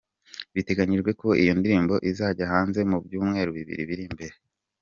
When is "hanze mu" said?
2.53-2.97